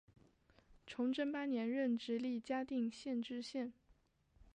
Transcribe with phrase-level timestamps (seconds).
[0.87, 3.71] 崇祯八年任直隶嘉定县知县。